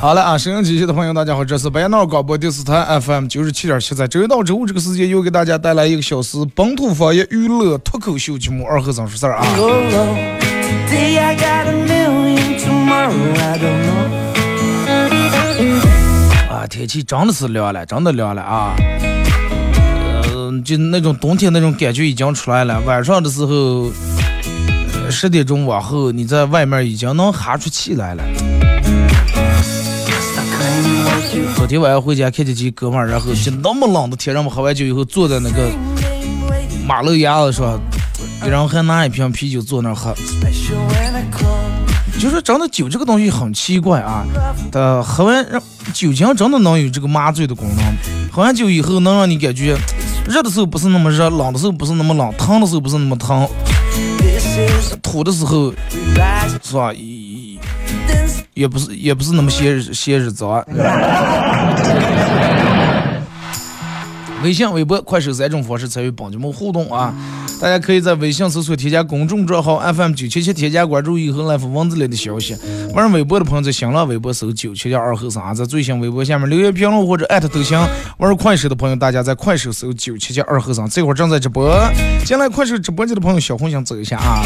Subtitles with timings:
[0.00, 9.46] 好了啊，收音机前的朋友，大家好，这是白闹广播电视台 FM 九十七点七，在周一到周五这个时间又给大家带来一个小时本土方言娱乐脱口秀节目《二和尚说事儿》啊。
[16.50, 18.74] 啊，天气真的是凉了，真的凉了啊。
[20.34, 22.80] 嗯，就那种冬天那种感觉已经出来了。
[22.80, 23.90] 晚上的时候，
[25.10, 28.22] 十点钟往后，你在外面已经能哈出气来了。
[31.56, 35.70] 昨天晚上回家看见几哥们儿，然后就那么冷的天，让我们喝完酒以后坐在那个
[36.86, 37.80] 马路牙子上，
[38.46, 40.14] 然后还拿一瓶啤酒坐那儿喝。
[42.18, 44.24] 就是真的酒这个东西很奇怪啊，
[44.70, 45.60] 它喝完让
[45.92, 47.84] 酒精真的能有这个麻醉的功能。
[48.30, 49.76] 喝完酒以后能让你感觉
[50.26, 53.46] 热的时候不是那么热，冷的时候不是那么冷，疼的时候不是那么疼，
[55.02, 55.72] 吐的时候
[56.62, 56.92] 是吧？
[56.92, 57.58] 也
[58.54, 60.64] 也不是也不是那么些些日子啊。
[64.42, 67.14] 微信、微博、快手三种方式参与帮节们互动啊！
[67.64, 72.54] 大家可以在微信搜索添加公众账号 FM 九七七，添加关注以后来发文字类的消息。
[72.92, 77.82] 玩微博的朋友在新浪微博搜九七七二后三，在最新微博下面留言评论或者艾特都行。
[78.18, 81.74] 玩快手的朋友，大家在快手搜九七七二后三，这会儿正在直播。
[82.26, 84.44] 进来快手直播间的朋友，小红心走一下啊！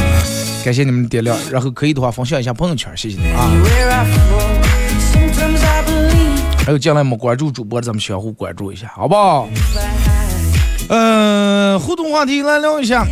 [0.64, 3.50] 感谢你们点亮，然后可以的话分享一下朋友圈，谢谢你们啊！
[6.64, 9.48] 还有进来没关注主播的，咱们相互关注一下，好不好？
[10.88, 13.06] 嗯，互动话题来聊一下。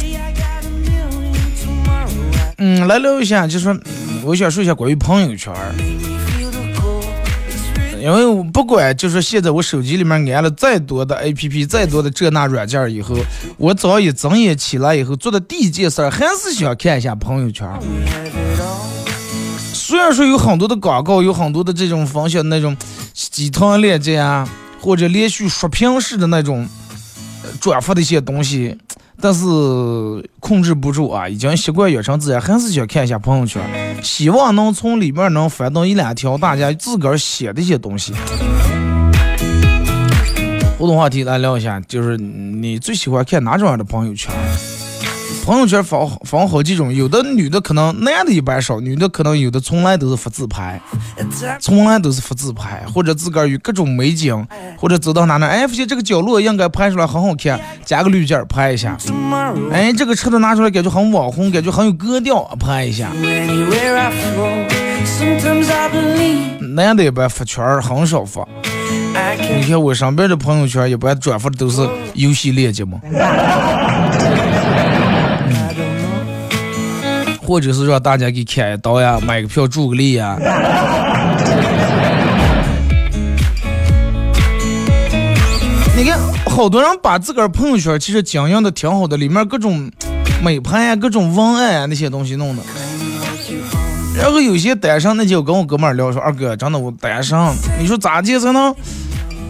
[2.58, 3.78] 嗯，来聊一下，就是
[4.24, 5.74] 我想说一下关于朋友圈儿。
[8.00, 13.16] 因为我不管，就是现在我手机里面安了再多的 APP，再多的这那软件儿以后，
[13.56, 17.80] 我早上一睁眼起来以后做的第一件事儿还是想看一下朋友圈儿。
[19.72, 22.76] 虽然说有很多的广告，有很多的这种方向那种
[23.12, 24.48] 鸡汤链接啊，
[24.80, 26.68] 或者连续刷屏式的那种
[27.60, 28.76] 转发的一些东西，
[29.20, 29.46] 但是
[30.40, 33.62] 控制不住啊，已经习惯养成自然，还是想看一下朋友圈，
[34.02, 38.12] 希望能从里面能翻到一两条大家自个儿写的一些东西。
[40.78, 44.30] 互动话题来聊一下，就是你最喜欢看哪种样的朋友圈？
[45.46, 50.80] 朋友圈发发好几种，有的女的可能男的一般少，女的可能有的从来都是发自拍，
[51.60, 54.44] 从来都是发自拍，或者自个儿有各种美景，
[54.76, 58.98] 或者走到哪哪，哎，发现这个角落应该拍出来很好看，加个滤镜拍一下，
[59.70, 63.12] 哎，这个车子拿出来感觉很网红，感觉很有格调，拍一下。
[66.74, 68.44] 男的一般发圈儿很少发，
[69.60, 72.98] 你看我身边的朋友圈一般转发的都是游戏链接嘛。
[77.46, 80.36] 或者是让大家给砍一刀呀，买个票助个力呀。
[85.96, 89.90] 你看，好多人把自个儿朋友圈其实经营的挺好的，里面各种
[90.42, 92.62] 美拍呀、各种文案啊那些东西弄的。
[94.18, 97.38] 然后有些单身，那就跟我哥们儿聊说，二哥，真的我单身，
[97.78, 98.74] 你说咋介才能？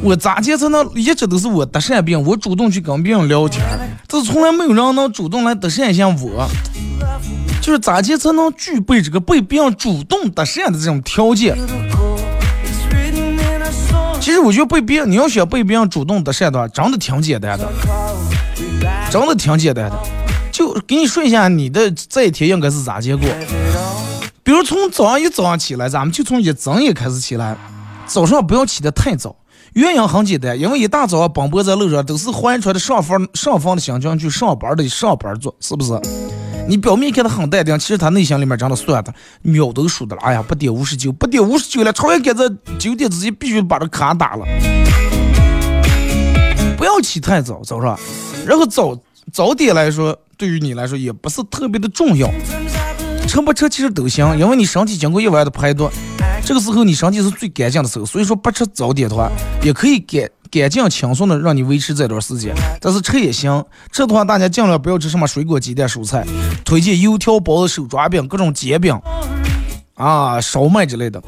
[0.02, 0.88] 我咋介才能？
[0.94, 3.64] 一直都是我搭讪别人，我主动去跟别人聊天，
[4.06, 6.48] 这从来没有人能主动来搭讪一下我。
[7.66, 11.58] 就是咋介才能具备这个被别人主动搭讪的这种条件？
[14.20, 17.68] 其实我觉得被别人，你要想被别人主动搭讪的话，真的挺简单的，
[19.10, 19.98] 真的挺简单的。
[20.52, 23.28] 就给你说一下你的这一天应该是咋结果。
[24.44, 27.56] 比如从早上一早上起来，咱们就从一睁眼开始起来，
[28.06, 29.34] 早上不要起得太早。
[29.72, 36.00] 原因很简单，因为一大早奔波在路上都是换穿的上方上方的心情去上班的上班族，是不是？
[36.68, 40.22] 你表面看他很淡定，其实他内心里面真的算的秒都数的了。
[40.22, 42.44] 哎呀，八点五十九，八点五十九了，超越赶在
[42.78, 44.44] 九点之前必须把这卡打了。
[46.76, 47.98] 不要起太早，早上，
[48.44, 48.98] 然后早
[49.32, 52.28] 早点来说，对于你来说也不是特别的重要。
[53.28, 55.88] 吃不吃其实都行，因为你身体经过一晚的排毒。
[56.44, 59.30] 这个时候你身体是最干净的时候，所以说不吃早点的话，
[59.62, 62.54] 也可以干干净轻松的让你维持这段时间。
[62.80, 66.26] 但是吃也行，吃的话大家尽量不要吃什么水果、鸡蛋、蔬菜，
[66.64, 68.98] 推荐油条、包子、手抓饼、各种煎饼
[69.94, 71.22] 啊、烧麦之类的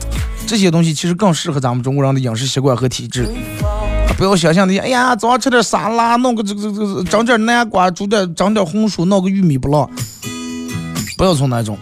[0.47, 3.29] 这些东西，其实更适合咱们中国人的饮食习惯和体质。
[4.17, 9.89] 不要想象的，哎呀，早上吃点沙拉，弄个这个这个整点南瓜，煮点整点红薯，弄个玉米不落，
[11.17, 11.79] 不要从那种。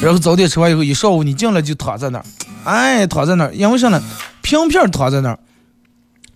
[0.00, 2.24] 然后早点吃完以后，一上午你进来就躺在那儿，
[2.64, 4.00] 哎，躺在那儿，因为啥呢？
[4.42, 5.38] 平平躺在那儿。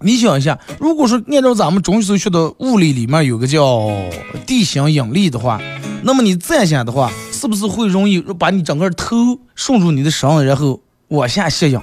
[0.04, 3.90] 你想一下，如果说按照咱们中学学的物理里面有个叫
[4.46, 5.58] 地心引力的话，
[6.02, 9.16] 那么你站下的话，是不是会容易把你整个头
[9.54, 10.78] 顺住你的身子，然后
[11.08, 11.80] 往下吸引？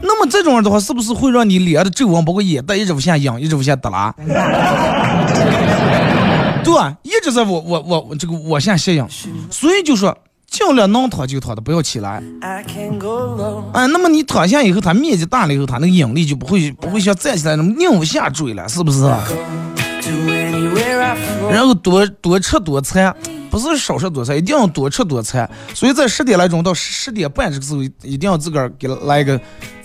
[0.00, 4.14] 那么这种的话，是不是会让你脸的皱纹包括眼袋一直往下仰，一直往下耷拉？
[6.62, 6.96] 对吧？
[7.02, 9.04] 一直在我我我这个往下吸引，
[9.50, 10.16] 所以就说。
[10.50, 12.22] 尽量能躺就躺的，不要起来。
[12.40, 12.64] 哎，
[13.88, 19.02] 那么你躺下以后，它面积大了以后，它那个引力就不会不会像站起来那么拧下坠了，是不是？
[21.50, 23.14] 然后多多吃多餐，
[23.50, 25.48] 不是少吃多餐，一定要多吃多餐。
[25.74, 29.38] 所以在十点来钟到十点半这个时候，一定要自个儿给来一个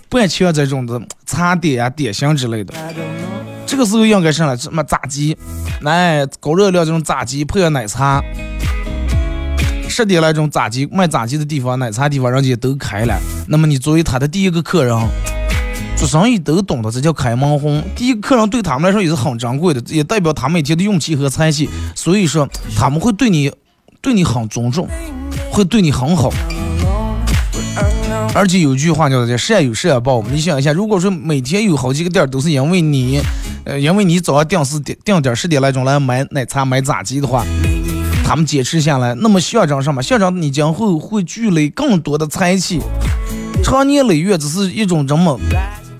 [0.07, 2.73] 半圈这种的茶点啊、点心之类的。
[3.65, 5.37] 这个时候应该上来什么炸鸡，
[5.81, 8.23] 来高热量这种炸鸡配上奶茶。
[9.93, 13.15] 十点来钟，炸鸡卖炸鸡的地方、奶茶地方，人家都开了。
[13.47, 14.97] 那么你作为他的第一个客人，
[15.95, 17.83] 做生意都懂得，这叫开门红。
[17.95, 21.69] 第一个客人对他们来说也是很珍贵的，也代表他每天的运气和财气。
[21.93, 23.51] 所以说，他们会对你，
[24.01, 24.87] 对你很尊重，
[25.51, 26.33] 会对你很好。
[28.33, 30.23] 而且有句话叫做“善有善报”。
[30.33, 33.21] 你想一下，如果说每天有好几个店都是因为你，
[33.63, 37.45] 呃，因为你早上定时定定点十点来钟来买奶茶、买炸鸡的话。
[38.33, 40.01] 他们坚持下来，那么象征什么？
[40.01, 42.81] 象征你将会会积累更多的财气，
[43.63, 45.39] 长年累月，这是一种这么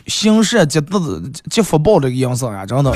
[0.07, 1.21] 行善积德、
[1.51, 2.91] 积福报的营生啊，真的。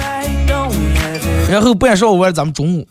[1.52, 2.88] 然后半上午完，咱们中午，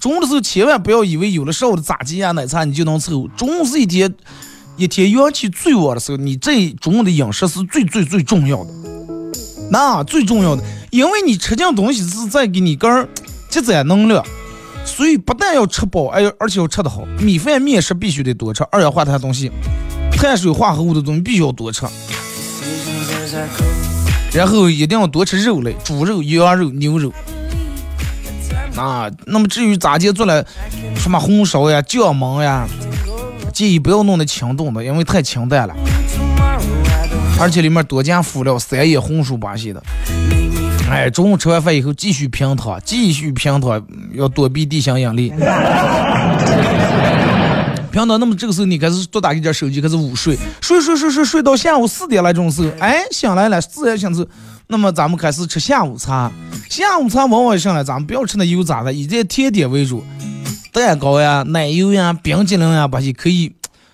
[0.00, 3.28] 中午的时候千万不要以为有了上午的炸鸡呀、奶茶你就能凑。
[3.36, 4.14] 中午是一天
[4.78, 8.70] 一天元气最旺的时候，你这中午的饮食是最最最重要的，
[9.70, 13.06] 那最重要的，因为你吃进东西是在给你根
[13.50, 14.24] 积攒能量。
[14.84, 17.04] 所以不但要吃饱，哎，而且要吃得好。
[17.18, 19.50] 米饭、面食必须得多吃，二氧化碳东西、
[20.12, 21.86] 碳水化合物的东西必须要多吃。
[24.32, 27.12] 然后一定要多吃肉类，猪肉、羊肉、牛肉。
[28.76, 30.44] 啊，那么至于咋接做了
[30.96, 32.66] 什么红烧呀、酱焖呀，
[33.52, 35.74] 建议不要弄的清炖的，因为太清淡了，
[37.38, 39.82] 而且里面多加辅料，三叶红薯巴西的。
[40.92, 43.82] 哎，中午吃完饭以后继续平躺，继续平躺，
[44.12, 45.30] 要躲避地心引力。
[47.90, 54.28] 平躺，那么这个时候你开始多打一点手机，开始午睡，睡睡睡睡睡到下午四点来钟时候，哎，醒来了，自然醒时，
[54.66, 56.30] 那么咱们开始吃下午茶。
[56.68, 60.04] 下午茶往往上来，咱们不要吃那油炸的，以这甜点为主，
[60.72, 63.50] 蛋糕呀、奶油呀、冰激凌呀，把些可以，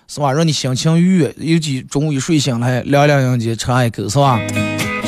[0.09, 0.33] 是吧？
[0.33, 1.33] 让你心情愉悦。
[1.37, 4.37] 尤其中午一睡醒来，凉凉人家吃一口，是吧？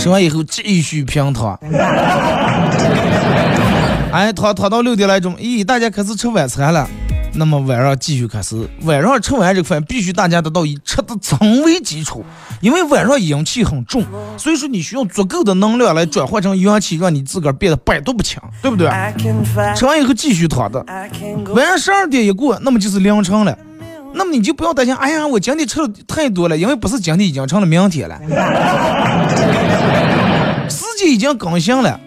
[0.01, 1.53] 吃完以后继续平躺，
[4.11, 6.89] 哎，躺躺到六点来钟，咦，大家开始吃晚餐了。
[7.35, 12.25] 那么晚上继续开始，晚上吃完这个饭，必须大家得到以吃的成为基础，
[12.61, 14.03] 因为晚上阴气很重，
[14.39, 18.89] 所以说你需要足够的能量来转换成阳气，让你自个儿变得百毒不侵，对不对？
[19.75, 20.83] 吃完以后继续躺着，
[21.53, 23.55] 晚上十二点一过，那么就是凌晨了。
[24.13, 28.19] 那么你就不要担心，哎呀，我今天吃的太多了，因为不是今天，已经成了明天了。
[31.13, 31.99] 已经更新了，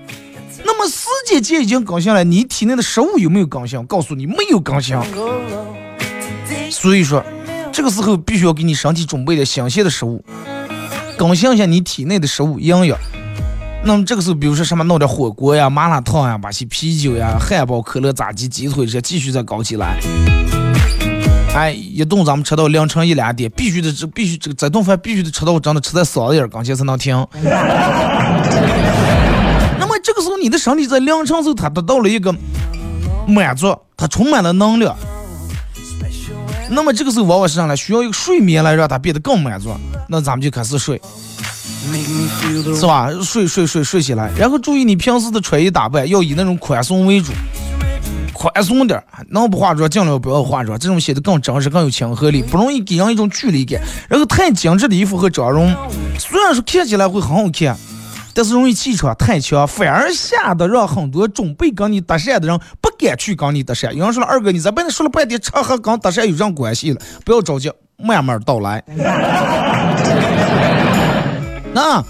[0.64, 3.84] 那么时间既已经更新了，你体内的食物有没有更新？
[3.86, 4.96] 告诉你，没有更新。
[6.70, 7.22] 所以说，
[7.72, 10.24] 这个时候必须要给你身体准备的新鲜的食物，
[11.16, 12.98] 更新一下你体内的食物营养。
[13.84, 19.98] 那么这个时候，比如说什么弄点火锅呀、麻辣烫呀、把些啤酒呀、汉堡、可乐、炸鸡、鸡腿这些，继续再搞起来。
[21.54, 27.14] 哎，一顿咱们吃到凌晨一两点，必须得这必须这个这顿饭必须得吃到我真的吃在嗓子眼儿刚前才能停。
[30.44, 32.30] 你的身体在凌晨时候它得到了一个
[33.26, 34.94] 满足，它充满了能量。
[36.68, 39.74] 那么这个时候往往是上来需要一个睡眠来让它变得更满足，
[40.06, 41.00] 那咱们就开始睡。
[42.76, 43.08] 是吧？
[43.22, 47.32] 睡睡睡睡起来，然后注意你平时的穿衣打扮要以那种宽松为主，
[48.34, 53.80] 宽松点，能不化妆尽量不要化妆，这种显得更真实、更有亲和力，不容易给人一种距离感。
[54.10, 55.74] 然后太精致的衣服和妆容，
[56.18, 57.74] 虽然说看起来会很好看，
[58.34, 63.92] 但是容易气场太强，反而吓得让很多准备跟你搭讪的人不敢去跟你搭讪。
[63.92, 67.00] 有人说了，二哥你在外面说了半天，这和跟搭讪有啥关系了？
[67.24, 68.82] 不要着急，慢慢道来。
[71.72, 72.04] 那，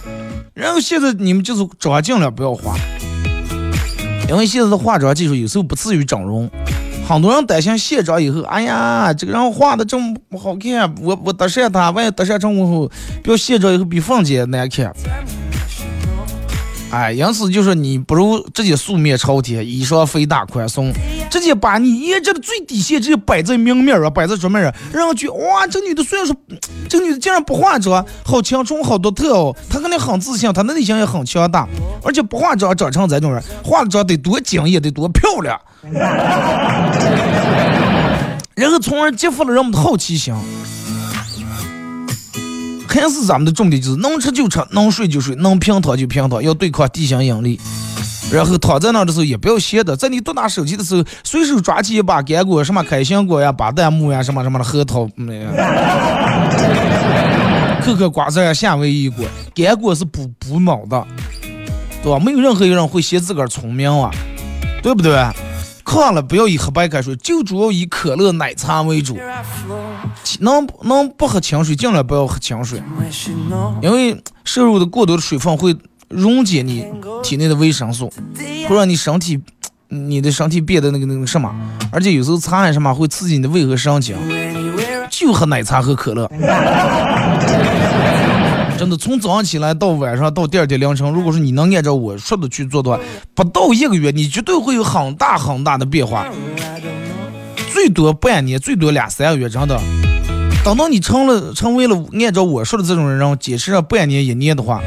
[0.55, 2.77] 然后现在你们就是妆尽量不要化，
[4.29, 6.51] 因为现在的化妆技术有时候不次于整容，
[7.07, 12.91] 很多人担心卸妆以后，哎呀，这个人画的这么不好看，我我搭讪他，万一搭讪成功后，
[13.23, 14.91] 不要卸妆以后比凤姐难看。
[16.95, 20.93] 哎，因此就是你不如直接素面朝天，衣裳肥大宽松，
[21.29, 26.37] 直接把你颜值的最底线直接摆在明面儿啊，摆在桌面儿，让人觉哇，这女的虽然说，
[26.89, 31.67] 这个女的竟然不化妆，好青春，好独特哦，她肯定很自信，她的内心也很强大，
[32.05, 35.61] 而且不化妆长成这种人，化了妆得多惊艳，得多漂亮，
[38.55, 40.33] 然后从而激发了人们的好奇心。
[42.95, 47.61] 还是咱们的重点就是能吃就吃，能睡就睡，能平躺就平躺，要对抗地心引力。
[48.31, 55.09] 然后躺在那的时候也不要闲的，在你多拿手机的时候，随手抓起一把干果，什么开心果呀、巴旦木呀、什么什么的核桃，
[57.83, 59.27] 嗑嗑瓜子呀、 夏威夷果。
[59.57, 61.05] 干果是补补脑的，
[62.01, 62.19] 对吧？
[62.25, 64.09] 没有任何一个人会嫌自个儿聪明啊，
[64.83, 65.13] 对不对？
[65.85, 69.17] 渴了不要以喝白开水，就主要以可乐、奶茶为主。
[70.41, 72.83] 能能不喝清水，尽量不要喝清水，
[73.83, 75.77] 因为摄入的过多的水分会
[76.09, 76.87] 溶解你
[77.23, 78.13] 体内的维生素，
[78.69, 79.41] 会让你身体
[79.89, 81.55] 你的身体变得那个那个什么，
[81.93, 84.17] 而且有时候茶什么会刺激你的胃和神经。
[85.11, 86.29] 就喝奶茶和可乐，
[88.85, 93.01] 真的从早上起来到晚上到第二天凌晨，如果说你能按照我说的去做的话，
[93.35, 96.27] 不到一个月，你绝对会有很大很大的变化。
[97.73, 99.81] 最多半年，最多两三个月，真的。
[100.63, 104.83] 等到你成了成为了按照我说的这种人，然后坚持上半年一年的话，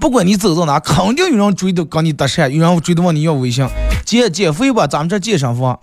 [0.00, 3.64] 不管你走到哪，肯定有人追的跟你搭讪，有人追的问你要微信，
[4.04, 5.78] 减减肥吧，咱们这健身房。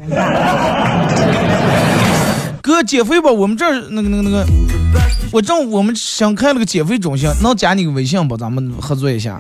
[2.86, 4.46] 哥，减肥吧，我们这儿那个那个那个，
[5.32, 8.38] 我正我们想开了个减肥中心，能加你个微信不？
[8.38, 9.40] 咱们合作一下。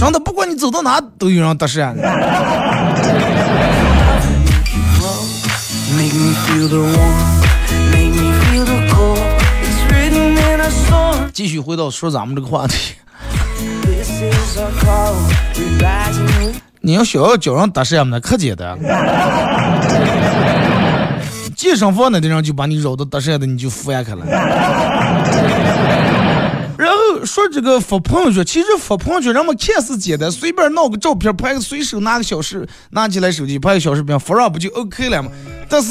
[0.00, 1.94] 真的，不管你走到哪，都有人搭讪。
[11.32, 12.94] 继续回到说咱们这个话题，
[16.86, 18.78] 你要想要叫人搭讪那可简单。
[21.56, 24.24] 健身房那的人就把你绕到搭讪的，你就翻开了。
[26.78, 35.28] 然后说这个发朋友圈，其实发朋友圈人们看似简单，随便弄个照片，拍个随手拿个小视，拿起来手机拍个小视频，发上不就 OK 了吗？
[35.68, 35.90] 但是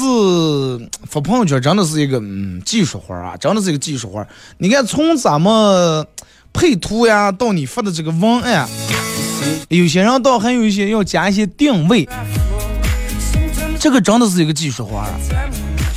[1.06, 4.26] 发朋友圈真的是一个嗯技术活啊，真的是一个技术活。
[4.56, 6.06] 你看从咱们
[6.54, 8.66] 配图呀，到你发的这个文案，
[9.68, 12.08] 有些人倒还有一些要加一些定位，
[13.78, 15.08] 这个真的是一个技术活啊。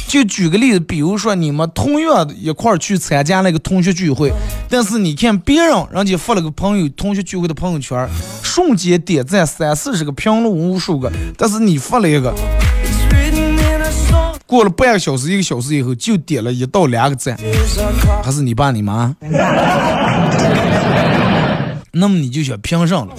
[0.07, 4.33] 就举个例子，比如说你们同样一块儿去参加那个同学聚会，
[4.67, 8.09] 但是你看别人人家发了个朋友同学聚会的朋友圈，
[8.41, 12.33] 瞬间点赞三四十个，评论无数个，但是你发了一个，
[14.47, 17.37] 过了半个小时一个小时以后，就点了一到两个赞，
[18.23, 19.15] 还是你爸你妈？
[21.91, 23.15] 那么你就想评上了，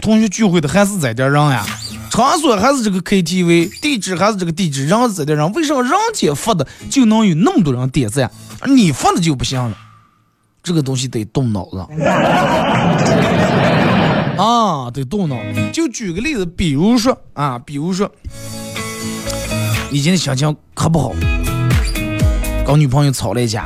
[0.00, 1.64] 同学聚会的还是在这人呀？
[2.10, 8.30] 场所还是这个 KTV，地址还是这个地址，人在的人，为什么人家发的就能有那么多人点赞，
[8.60, 9.76] 而你发的就不行了？
[10.62, 11.78] 这个东西得动脑子
[14.40, 15.36] 啊，得动脑。
[15.72, 18.10] 就举个例子，比如说啊，比如说，
[19.90, 21.12] 你今天心情可不好，
[22.64, 23.64] 跟女朋友吵了一架，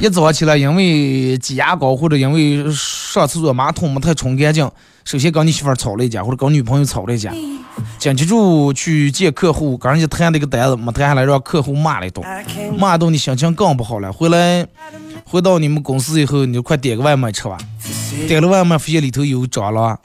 [0.00, 4.68] 一早上起来因为挤牙膏或者因为上厕所马桶没太冲干净。
[5.04, 7.32] 首先跟你媳妇吵了一架，或者跟女朋友吵了一架，
[7.98, 12.24] 紧接着去见客户，跟人家谈那个单子没谈下来，让客户骂了一顿，
[12.78, 14.12] 骂一顿你心情更不好了。
[14.12, 14.66] 回来
[15.24, 17.58] 回到你们公司以后，你就快点个外卖吃吧。
[18.28, 19.98] 点了外卖发现里头有蟑螂，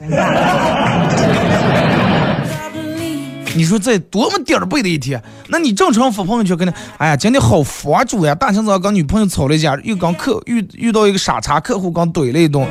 [3.56, 5.22] 你说这多么点儿背的一天？
[5.48, 8.34] 那你正常发朋友圈，肯定，哎呀，今天好佛主呀！
[8.34, 12.68] 大清早跟女朋友吵了一架，又刚客遇遇到一个傻叉客户，刚怼了一顿，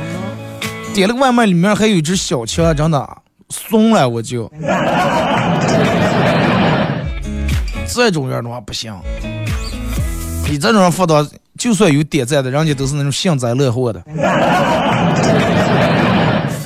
[0.94, 3.04] 点了个外卖，里面还有一只小强，真的
[3.48, 4.48] 怂了我就。
[7.88, 8.94] 这种人的话不行，
[10.48, 11.26] 你这种人发到，
[11.58, 14.00] 就算有点赞的，人家都是那种幸灾乐祸的，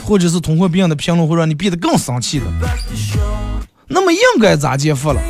[0.05, 2.45] 或者是通过别人的评论会让你变得更生气的。
[3.91, 5.21] 那么应该咋接发了？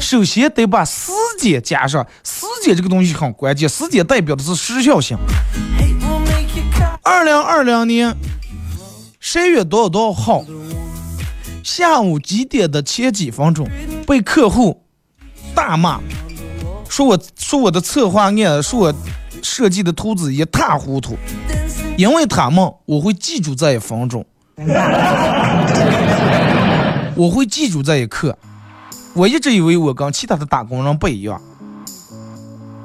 [0.00, 5.16] 首先得把时间加上，时间这个东西很关键，时间代表的是时效性。
[7.02, 8.14] 二零二零年
[9.20, 10.44] 十月多少多少号，
[11.62, 13.68] 下午几点的前几分钟，
[14.06, 14.82] 被客户。
[15.54, 16.00] 大骂，
[16.88, 18.94] 说我说我的策划案，说我
[19.42, 21.16] 设计的图纸一塌糊涂，
[21.96, 24.24] 因为他们我会记住这一分钟，
[27.14, 28.36] 我会记住这一刻。
[29.12, 31.40] 我一直以为我跟其他的打工人不一样，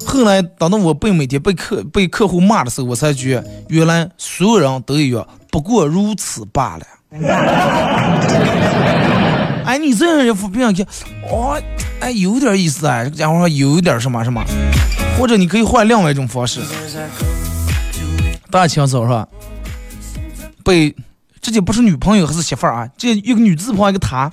[0.06, 6.86] 后来等到我被每天被客被客户骂的时候，我才觉原来所有人都一样，不过如此罢了。
[9.66, 10.84] 哎，你这样一副表情，
[11.30, 11.62] 哦，
[12.00, 14.44] 哎，有点意思啊，这个家伙有点什么什么，
[15.18, 16.60] 或者你可以换另外一种方式。
[18.50, 19.28] 大清早上
[20.64, 20.96] 被，
[21.46, 22.90] 这就不是女朋友还是媳妇儿啊？
[22.98, 24.32] 这一个女字旁一个他，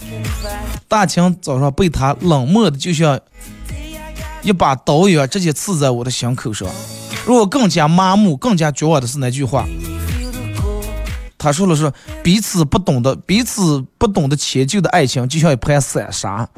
[0.88, 3.20] 大清早上被他冷漠的就像
[4.40, 6.66] 一把刀一样，直接刺在我的心口上。
[7.26, 9.66] 如果更加麻木、更加绝望的是那句话。
[11.36, 11.92] 他说了是
[12.22, 16.48] 彼此不懂得彼此不懂得迁就的爱情，就像一盘散沙。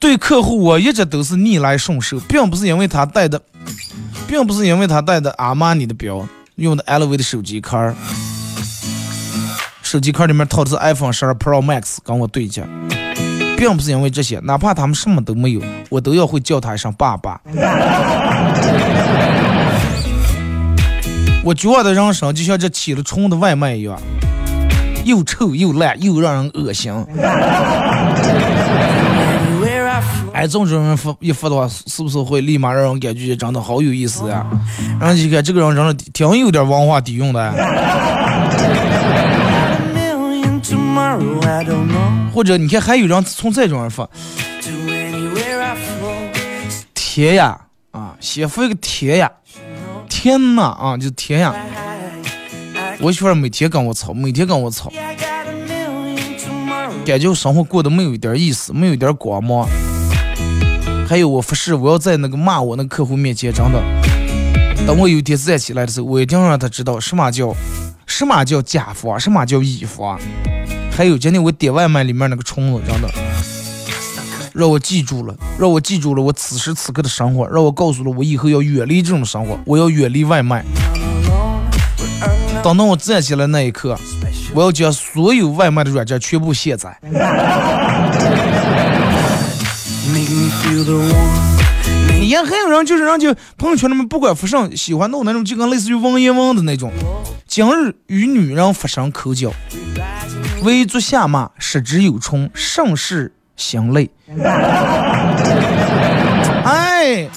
[0.00, 3.40] 对客户，我一直都是逆来顺受，并不是因为他带的，
[4.28, 7.94] 并不是因为他带的阿玛尼的表，用的 LV 的手机壳，
[9.82, 12.62] 手机壳里面套的是 iPhone 十二 Pro Max，跟我对接。
[13.56, 17.40] 并不是因为这些，哪怕他们什么都没有，我都要会叫他一声爸爸。
[21.42, 23.98] 我觉得人生就像这起了虫的外卖一样，
[25.04, 26.92] 又臭又烂又让人恶心。
[30.38, 34.46] 哎，这种人发一发的话，是不是会立马让人感觉长得好有意思呀？
[35.00, 37.50] 然后一看这个人长得挺有点文化底蕴的。
[42.32, 44.08] 或者你看，还有人从这种人发，
[46.94, 47.58] 天呀
[47.90, 49.28] 啊，先发一个天呀，
[50.08, 51.52] 天呐啊，就天呀！
[53.00, 54.92] 我媳妇每天跟我吵，每天跟我吵，
[57.04, 59.68] 感觉生活过得没有一点意思，没有一点光芒。
[61.08, 63.82] 还有我发誓，我要在那个骂我那个客户面前，真的，
[64.86, 67.54] 等我有一天站起来的时候，我一定要让他知道什么叫
[68.04, 70.20] 什么叫甲方，什么叫乙方。
[70.94, 73.08] 还有今天我点外卖里面那个虫子，真的
[74.52, 80.62] 让我记住了，让我记住了我此时此刻的生活，让我告诉了我以后要远离这种生活，我要远离外卖。
[82.62, 83.98] 等到我站起来那一刻，
[84.52, 86.94] 我要将所有外卖的软件全部卸载。
[92.20, 96.92] 你看，还有人就是人家朋友圈里面不管发生喜欢弄那种就跟类似于文言文的那种，
[97.46, 99.50] 今日与女人发生口角。
[100.62, 104.10] 唯足下马，失之有虫，甚是心累。
[106.64, 107.28] 哎，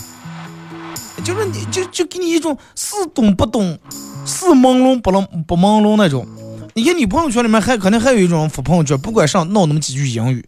[1.24, 3.78] 就是你就就给你一种似懂不懂，
[4.26, 6.28] 似朦胧不能不朦胧那种。
[6.74, 10.44] 你看你朋友圈里面还可能还有一种发朋友圈，不管上闹那么几句英语，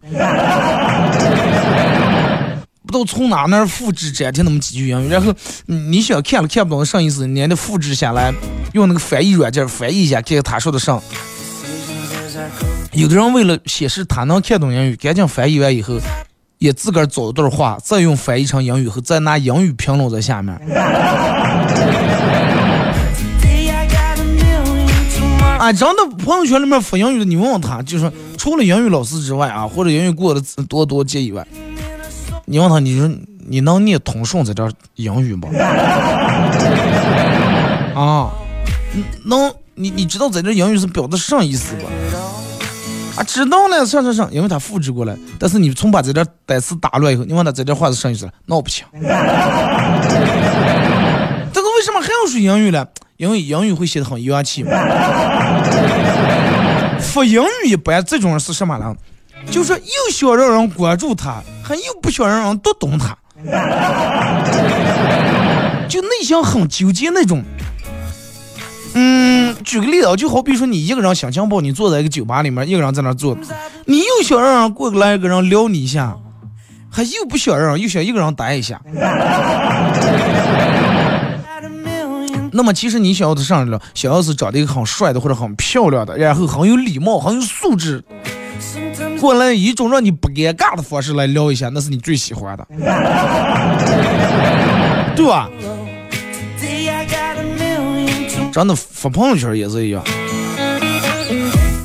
[2.86, 5.32] 不知道从哪那儿复制粘贴那么几句英语，然后
[5.66, 8.32] 你想看了看不懂的啥意思，你还得复制下来，
[8.74, 11.00] 用那个翻译软件翻译一下，看看他说的啥。
[12.92, 15.98] 有的人为了显示他能看懂英语，赶紧翻译完以后，
[16.58, 20.54] 也自个儿找一段话，再用翻译成英语后，再拿英语评论在下面。
[25.58, 31.46] 啊，真的朋友圈里面发英语的，你问问他，就是除了英语老师之外啊，或者英语过的多多节以外，
[32.46, 33.10] 你问他，你说
[33.46, 35.48] 你能念通顺在这英语吗？
[37.94, 38.30] 啊，
[39.24, 41.86] 能，你你知道在这英语是表的啥意思不？
[43.18, 48.84] 啊，知道了，上上上，因为他复制过来，但是你从把这点单词打乱以后，你问他这点话是啥意思了，闹不行。
[51.52, 52.86] 这个为什么还要说英语呢？
[53.16, 54.70] 因为英语会写的很洋气嘛。
[57.00, 58.94] 说英语一般这种人是什么呢？
[59.50, 63.16] 就是又想让人关注他，还又不想让人读懂他，
[65.88, 67.42] 就内心很纠结那种。
[68.94, 73.36] 嗯，举个例子，就好比说你一个人想情不好，你坐在一个酒吧里面，一个人在那坐，
[73.86, 76.16] 你又想让人过来一个人撩你一下，
[76.90, 78.80] 还又不想让，又想一个人待一下。
[82.56, 88.04] 那么其实你想要的上来了，想要是长得一个很帅的或者很漂亮的，然后很有礼貌、很有素质，
[89.20, 92.66] 过来以一种让你不尴尬的方式来聊一下，那是你最喜欢的，
[95.16, 95.48] 对吧？
[98.52, 100.02] 真的发朋友圈也是一样。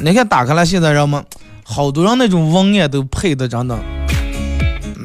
[0.02, 1.24] 你看打开了，现在人们
[1.64, 3.78] 好多人那种文案都配的真的，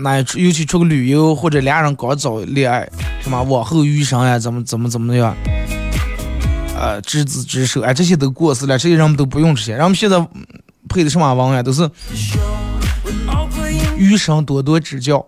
[0.02, 2.88] 那尤其出个旅游或者俩人刚找恋爱，
[3.22, 5.34] 什么往后余生呀，怎么怎么怎么样，
[6.78, 10.16] 呃，执子之手，哎，这些都过时了，这些人们都不用这些，人们现在
[10.94, 11.90] 配的什么文案都是
[13.96, 15.26] 余生多多指教，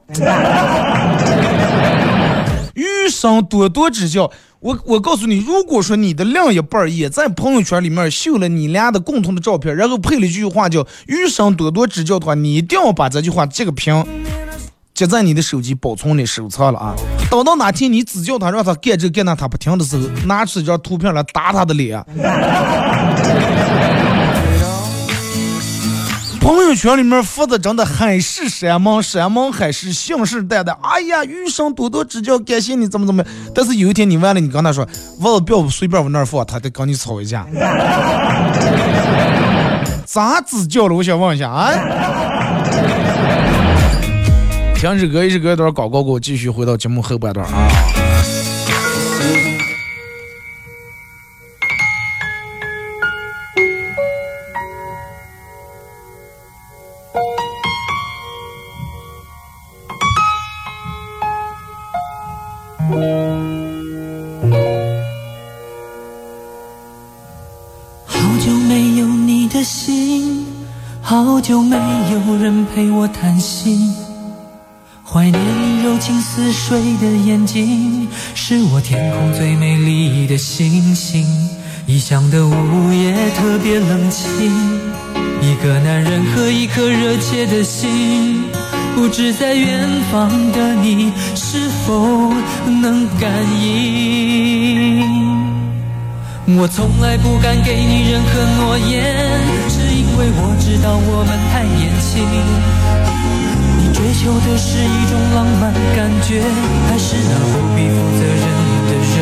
[2.74, 4.30] 余生多多指教。
[4.60, 14.04] 我我告诉你，如果说你的另一半也在朋友圈里面秀了你俩的共同的照片，然后配了一句话叫“余生多多指教”的话，你一定要把这句话截个屏，
[14.94, 16.94] 截在你的手机保存里收藏了啊！
[17.30, 22.02] 等到哪天你指教他，让他干这干那，他不听的时候，拿出一张图片来打他的脸。
[26.66, 30.72] 朋友圈里面发的真的海誓山盟，山盟海誓，信誓旦旦。
[30.82, 33.22] 哎呀，余生多多指教，感谢你怎么怎么。
[33.54, 34.84] 但是有一天你完了，你跟他说，
[35.20, 37.46] 袜子不要随便往那儿放，他得跟你吵一架。
[40.04, 40.96] 咋指教了？
[40.96, 41.70] 我想问一下啊。
[44.74, 47.68] 停止歌，一首歌一段广告，给我继续回到节目后半段啊。
[68.06, 70.46] 好久没有你的信，
[71.02, 73.92] 好久没有人陪我谈心，
[75.04, 81.26] 怀念你柔情似水的眼睛，是我天空最美丽的星星。
[81.86, 84.52] 异乡的午夜特别冷清，
[85.40, 88.44] 一个男人和一颗热切的心，
[88.96, 92.32] 不知在远方的你是否
[92.80, 93.30] 能感
[93.62, 95.04] 应。
[96.58, 99.14] 我从来不敢给你任何诺言，
[99.68, 102.24] 是因为我知道我们太年轻。
[103.76, 106.40] 你追求的是一种浪漫感觉，
[106.88, 108.48] 还是那不必负责任
[108.88, 109.20] 的热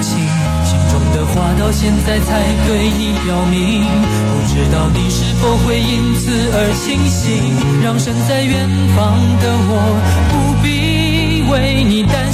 [0.00, 0.39] 情？
[1.34, 9.72] 话到现在才对你表明，不知道你是否会因此而清醒，让身在远方的我
[10.30, 12.29] 不必为你担心。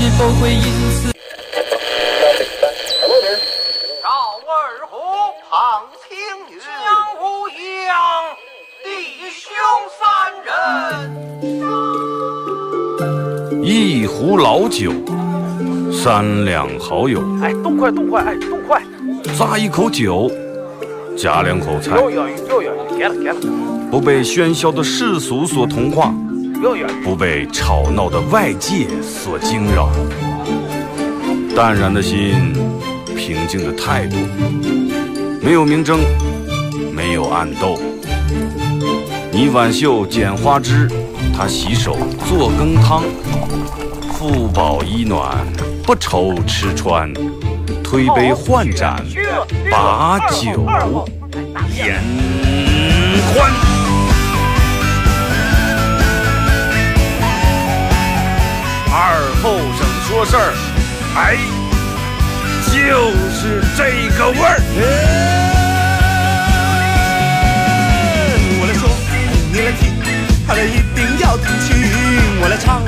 [0.00, 1.10] 是否会因此。
[4.00, 4.06] 赵
[4.46, 4.94] 二虎、
[5.50, 6.14] 庞青
[6.48, 6.64] 云、江
[7.18, 7.90] 无恙，
[8.84, 8.88] 弟
[9.28, 9.50] 兄
[9.98, 10.06] 三
[10.46, 10.48] 人。
[13.60, 14.92] 一壶老酒，
[15.92, 18.80] 三两好友，哎，动快，动快，哎，动快！
[19.36, 20.30] 咂一口酒，
[21.16, 21.96] 夹两口菜，
[23.90, 26.14] 不被喧嚣的世俗所同化，
[27.04, 29.90] 不被吵闹的外界所惊扰，
[31.54, 32.52] 淡然的心，
[33.16, 34.16] 平静的态度，
[35.40, 36.00] 没有明争，
[36.92, 37.78] 没有暗斗。
[39.30, 40.88] 你挽袖剪花枝，
[41.32, 41.96] 他洗手
[42.28, 43.04] 做羹汤，
[44.12, 45.46] 腹饱衣暖，
[45.84, 47.12] 不愁吃穿，
[47.84, 49.00] 推杯换盏，
[49.70, 50.66] 把酒
[51.76, 52.02] 言
[53.32, 53.67] 欢。
[59.00, 60.52] 二后生说事儿，
[61.14, 61.38] 哎，
[62.66, 62.74] 就
[63.30, 64.58] 是这个味儿。
[68.58, 68.90] 我来说，
[69.52, 69.94] 你来听，
[70.48, 71.78] 他们一定要听清。
[72.42, 72.82] 我来唱，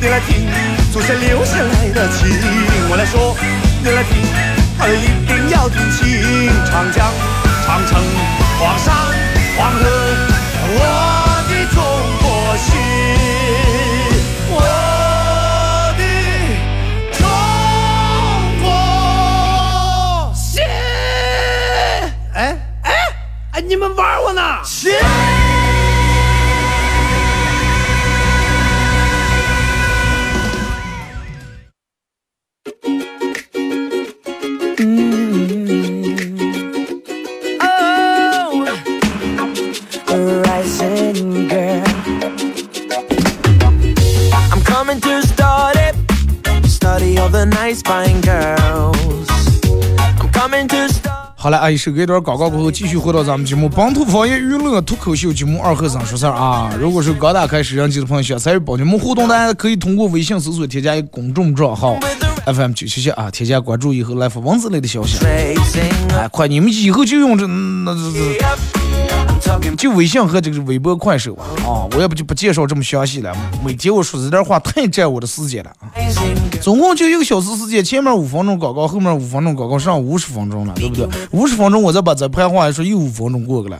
[0.00, 0.46] 你来听，
[0.92, 2.30] 祖先留下来的情。
[2.88, 3.36] 我来说，
[3.82, 4.22] 你来听，
[4.78, 6.46] 他们一定要听清。
[6.70, 7.10] 长江、
[7.66, 8.00] 长城、
[8.60, 8.94] 黄山、
[9.58, 9.82] 黄河，
[10.78, 11.82] 我的中
[12.22, 12.70] 国心，
[23.66, 24.60] 你们玩我呢？
[51.66, 56.72] 啊，一首歌一段广告过后，继续回到咱们节目《本土方言娱乐脱口秀》节目二和尚说事儿啊。
[56.78, 61.98] 如果是刚打开摄像机的朋友，想参与帮节目互动，大家可以通过微信搜索添加一个公众账号
[62.44, 65.18] FM 九七七啊，添加关注以后来发文字类的消息。
[65.26, 65.56] 哎，
[66.30, 68.85] 快，你们以后就用这那这这。
[69.76, 73.34] 就微信和这个微博、快手啊，啊，我要不就不介绍这么详细了。
[73.64, 75.92] 每天我说这点话太占我的时间了啊，
[76.60, 81.06] 总共就一个小时时间，前面五分钟广告，后面五分钟广告，上五十分钟了，对不对？
[81.30, 83.78] 五十分钟我再把这拍话一说，又五分钟过去了。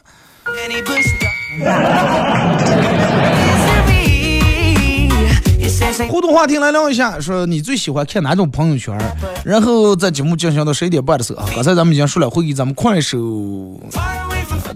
[6.09, 8.97] 互动话题来聊一下，说你最喜欢看哪种朋友圈？
[9.45, 13.19] 然后在节目进行到十一点半的时候啊，刚才咱们已经说了，会给咱们快手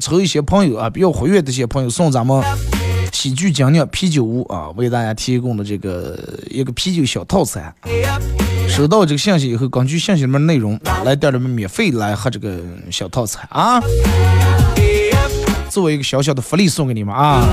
[0.00, 2.42] 抽一些朋友啊，比较活跃的一些朋友送咱们
[3.12, 7.72] 喜剧精酿啤酒屋啊，为大家提供的这个一个啤酒小套餐。
[8.68, 12.58] 收到这个信息以后，根据信息里面内容来店里面免费来喝这个
[12.90, 13.80] 小套餐啊，
[15.68, 17.44] 作为一个小小的福利送给你们啊。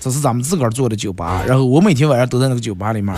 [0.00, 3.14] 这是咱们自个儿做的酒吧，然后我每天晚上都在那个酒吧里面，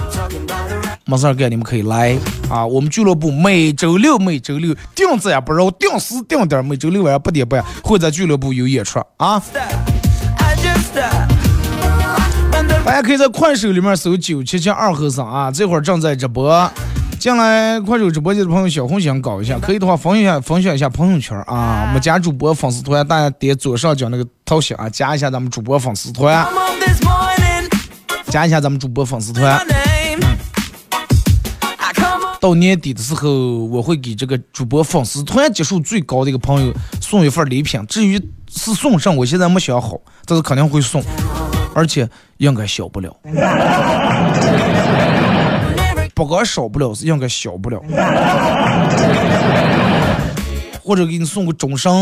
[1.06, 2.16] 没事儿干你们可以来
[2.48, 2.64] 啊。
[2.64, 9.42] 我们俱乐部每周六每周六定子也不饶，定时定点，每周六晚上八点半会在俱乐部有演出啊。
[12.84, 16.70] 大家可以在快手里面搜九七七二和尚啊，这会儿正在直播。
[17.18, 21.84] 进来快手直播间的朋友，小红心搞一下，可以的话分享分享一下朋友圈啊。
[21.86, 26.46] 我们加主播粉丝团，大家点左上角那个头像啊，加一下咱们主播粉丝团，
[28.28, 29.60] 加一下咱们主播粉丝团
[32.40, 33.28] 到年底的时候，
[33.66, 37.84] 我会给这个主播粉丝团结数最高的一个朋友送一份礼品。
[37.86, 41.02] 至于是送上，我现在没想好，但是肯定会送，
[41.74, 43.14] 而且应该小不了。
[46.14, 47.78] 不光少不了，是应该小不了。
[50.82, 51.92] 或者给你送个终身，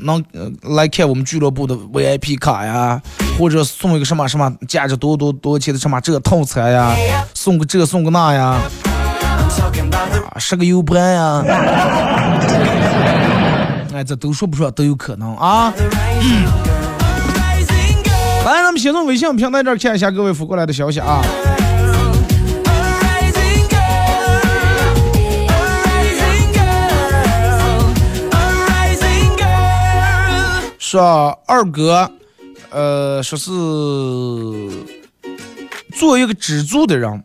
[0.00, 3.00] 能、呃来看我们俱乐部的 VIP 卡呀，
[3.38, 6.94] 或者送一个什么什么价值多多多钱的什么这套餐呀，
[7.34, 8.60] 送个这送个那呀。
[10.32, 11.44] 啊，是个 U 盘呀，
[13.94, 15.72] 哎，这都说不说都有可能啊。
[18.44, 21.22] 来，咱们先从微信平台这儿看一下各位发过来的消息啊。
[30.78, 32.10] 说二哥，
[32.70, 33.50] 呃，说是
[35.98, 37.24] 做一个知足的人，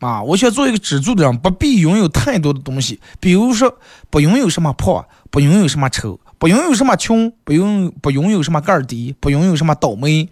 [0.00, 3.78] 啊，我想做一个知足的人，不必拥有太多的东西，比如说
[4.10, 10.28] 不拥有什么破，不拥有什么丑，不拥有什么穷，不拥不拥有什么个儿低，不拥有什么倒霉，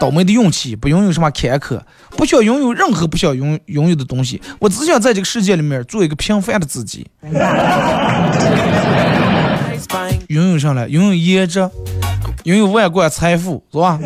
[0.00, 1.80] 倒霉的运气，不拥有什么坎坷，
[2.16, 7.06] 不需要拥有任何不需要拥拥有的东西，我只想在这个世界里面做一个平凡的自己。
[10.28, 11.60] 拥有上来，拥有颜值，
[12.44, 13.98] 拥有万贯财富，是吧？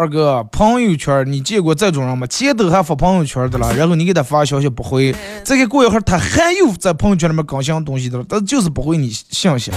[0.00, 2.26] 二哥，朋友圈你见过这种人吗？
[2.26, 9.70] 前头还发朋友圈的了，然后你给他发消息不回，再给过一会儿他还有在朋友圈里面更新东西的了，但就是不回你信息。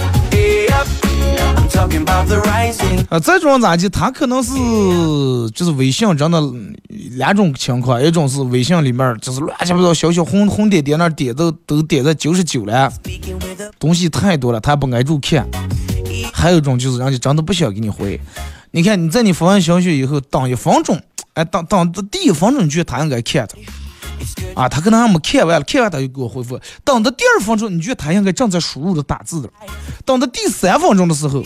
[3.10, 3.90] 啊，这种咋的？
[3.90, 4.54] 他可能是
[5.54, 6.42] 就是微信真的
[6.88, 12.90] 两种情况，一种是微信里面就是乱七八糟消息红红点点那点都都点在九十九了
[13.78, 15.46] 东西太多了，他不挨住看。
[16.32, 18.18] 还有一种就是人家真的不想给你回。
[18.74, 21.00] 你看你在你发完消息以后，等一分钟，
[21.34, 23.54] 哎，等等的第一分钟你觉得他应该看的，
[24.56, 26.58] 啊，他可能还没看完，看完他就给我回复。
[26.82, 29.48] 等到第二分钟，你觉得他应该正在输入的打字的，
[30.04, 31.40] 等到第三分钟的时候，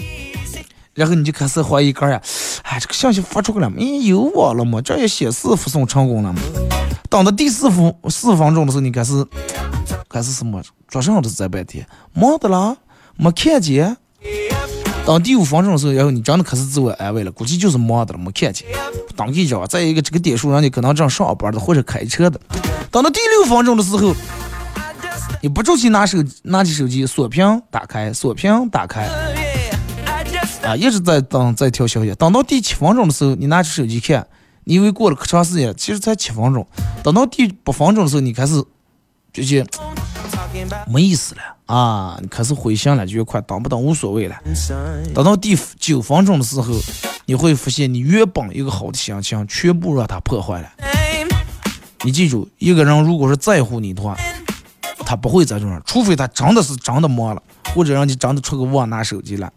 [0.95, 2.19] 然后你就开始怀疑个呀，
[2.63, 4.81] 哎，这个信息发出去了没有我了吗？
[4.81, 6.41] 这也显示发送成功了吗？
[7.11, 9.13] 等到第四分四分钟的时候，你开始
[10.09, 10.63] 开始什么？
[10.89, 12.79] 做啥都是在半天，忙的啦，
[13.17, 13.99] 没看见。
[15.09, 18.69] 当第五分钟的时候，然后你真的开始自我安慰了，估计就是忙的了，没看见。
[19.17, 22.39] 当一着，再一个这个点数，人家可能正上班的或者开车的。
[22.91, 24.15] 等到第六分钟的时候，
[25.41, 29.09] 你不着急拿手拿起手机，锁屏打开，锁屏打开，
[30.63, 32.15] 啊，一直在等在调消息。
[32.17, 34.27] 等到第七分钟的时候，你拿起手机看，
[34.65, 36.67] 你以为过了可长时间，其实才七分钟。
[37.03, 38.63] 等到第八分钟的时候，你开始
[39.33, 39.71] 就觉得
[40.87, 44.35] 没意思了啊，你开始回想了，就快等不等无所谓了。
[45.15, 46.73] 等到第九分钟的时候，
[47.27, 50.69] 你会发现你原本一个好的心情全部让它破坏了。
[52.05, 54.17] 你记住，一个人如果是在乎你的话，
[55.05, 57.43] 他不会在这样，除非他真的是真的忙了，
[57.75, 59.53] 或者让你真的出个忘拿手机了。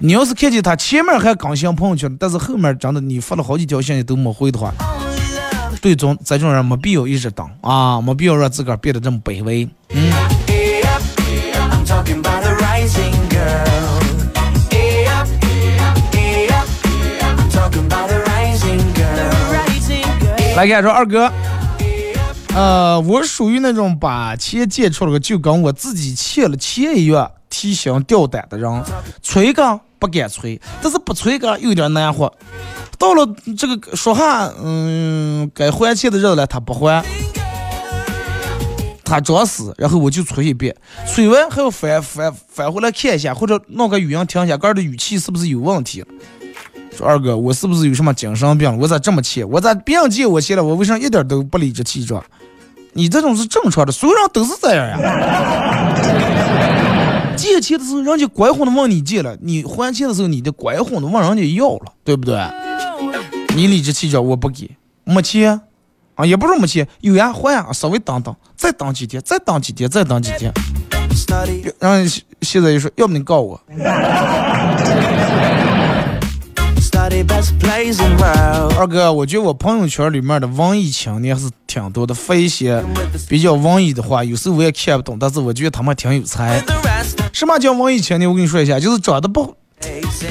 [0.00, 5.80] 你要是看见他前面还更新朋友圈，但是后面真的你发了好几条信息都没回的话 love.
[5.80, 9.66] 对这种这种人没必要一直等啊，没必要让自个儿变得这么卑微。
[9.88, 10.39] Yep.
[20.56, 21.32] 来，看俺说二哥，
[22.54, 28.82] 呃，我属于那种把钱借出来就跟我自己欠了钱一样提心吊胆的人，
[29.22, 32.30] 催更不敢催，但是不催更有点难活。
[32.98, 33.26] 到了
[33.56, 37.02] 这个说话，嗯，该还钱的日子了，他不还。
[39.10, 40.72] 他装死，然后我就催一遍，
[41.04, 46.04] 催完还要返返返回来看一下，或者弄个语音听一下，个儿的语气是不是有问题。
[46.96, 48.78] 说二哥，我是不是有什么精神病？
[48.78, 49.48] 我咋这么欠？
[49.50, 50.62] 我咋别人借我钱了？
[50.62, 52.22] 我为啥一点都不理直气壮？
[52.92, 54.96] 你这种是正常的，所有人都是这样呀。
[57.36, 62.38] 借钱的时候，人家乖哄的问你借了；你还钱的时候，你的乖哄的问人家要了，对不对？
[63.56, 65.60] 你理直气壮，我不给，没钱
[66.20, 70.52] 啊，也不是没钱，有呀，还呀，稍微等等，再等几天，再等几天，再等几天。
[71.78, 71.96] 然后
[72.42, 73.58] 现在就说，要不你告我，
[78.78, 82.82] 二哥，我觉得我朋友圈里面的文艺青年还是挺多的，发一些
[83.28, 86.62] 比较文艺的话，有时候我也看不懂，但是我觉得他们挺有才。
[87.32, 88.28] 什么叫文艺青年？
[88.28, 89.54] 我跟你说一下，就是长得不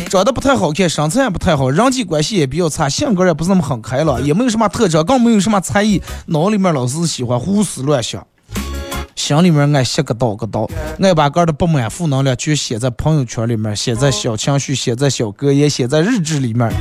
[0.09, 8.25] 长得不太好看，身材也不太好，人际关系也比较差，性格也不是那么很开朗，也没有什么特长，更没有什么才艺，脑里面老是喜欢胡思乱想，
[9.15, 10.69] 心里面爱写个叨个叨，
[11.01, 16.71] 爱把个儿的不满负能量全写在朋友圈里面，写在小情绪，写在小格言，写在日志里面.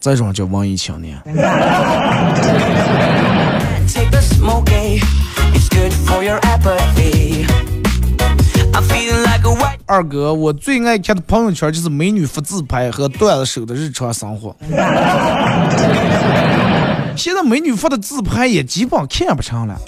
[0.00, 1.20] 这种叫文艺青年。
[9.88, 14.54] 二哥，我最爱看的朋友圈就是美女发自拍和段子手的日常生活。
[17.16, 19.80] 现在美女发的自拍也基本看不成了。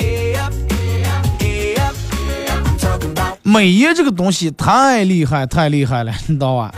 [3.43, 6.73] 美颜这个东西太厉害，太厉害了， 你知道吧？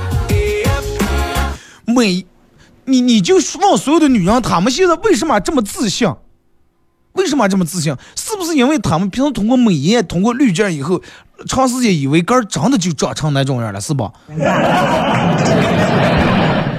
[1.85, 2.25] 美，
[2.87, 6.09] 你你就问所有的女人，她们现在为什么这么自信？
[7.21, 7.95] 为什么这么自信？
[8.16, 11.01] 是不是因为他们平时通过美颜、通过滤镜以后，
[11.47, 14.11] 长时间以为个儿真的就长成那种样了，是吧？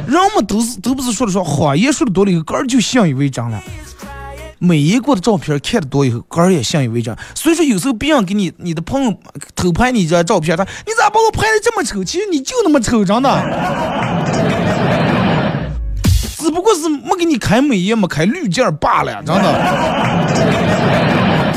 [0.07, 3.61] 人们都是都不是说的说，谎言说的多了以后，个儿就信以为真了。
[4.59, 7.15] 美颜过的照片看的多以后，个儿也信以为真。
[7.33, 9.13] 所以说，有时候别人给你你的朋友
[9.55, 12.03] 偷拍你这照片，他你咋把我拍的这么丑？
[12.03, 13.29] 其实你就那么丑，真的。
[16.51, 19.41] 只不过是没给你开美颜，没开滤镜罢了，真的。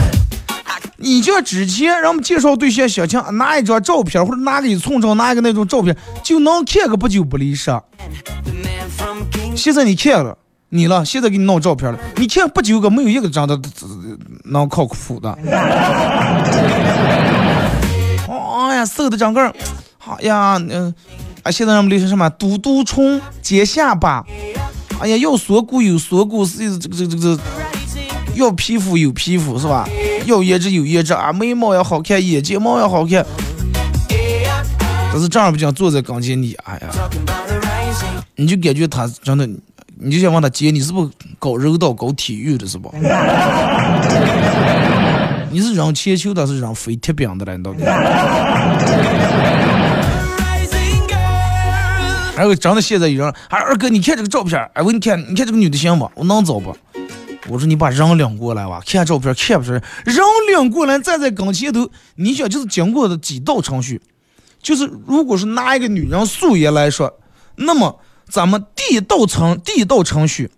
[0.98, 7.76] 你就之前让我们介绍对象相亲，拿一张照片或者拿个一寸照，拿一个那种照片，就能看个不久不离十。
[9.56, 10.38] 现在你看了
[10.68, 13.60] 你了，现在给你弄照片了，你看不久个没有一个长得
[14.44, 15.36] 能靠谱的。
[18.28, 19.52] 哦呀，瘦的长个儿，
[19.98, 20.94] 好呀，嗯，
[21.42, 22.30] 啊，现在让我们流行什么？
[22.30, 24.24] 嘟嘟唇、尖下巴。
[25.00, 27.38] 哎呀，要锁骨有锁骨，是这个这个这个，
[28.34, 29.88] 要皮肤有皮肤是吧？
[30.26, 33.24] 要颜值有颜值啊，眉毛要好看，眼睫毛要好看。
[35.12, 36.88] 但是正儿八经坐在跟前你，哎呀，
[38.36, 39.46] 你就感觉他真的，
[40.00, 42.92] 你就想问他姐，你是不是搞柔道、搞体育的，是不？
[45.50, 47.56] 你是扔铅球的，是扔飞铁饼的了？
[47.56, 47.84] 你到底？
[52.36, 56.10] 还有真的现在有人，哎二哥，你看这个照片，哎我你看，你看这个女的行不？
[56.16, 56.76] 我能找不？
[57.48, 60.16] 我说你把人领过来吧，看照片看不出来，人
[60.50, 64.02] 领过来站在跟前头，你想就是经过的几道程序，
[64.60, 67.20] 就是如果是拿一个女人素颜来说，
[67.54, 70.50] 那么咱们第一道程第一道程序